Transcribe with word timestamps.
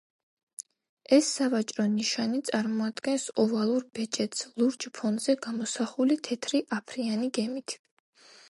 ეს 1.17 1.27
სავაჭრო 1.33 1.85
ნიშანი 1.97 2.39
წარმოადგენს 2.47 3.27
ოვალურ 3.45 3.85
ბეჭედს, 3.99 4.49
ლურჯ 4.63 4.89
ფონზე 5.01 5.39
გამოსახული 5.47 6.19
თეთრი 6.31 6.67
აფრიანი 6.81 7.31
გემით. 7.41 7.79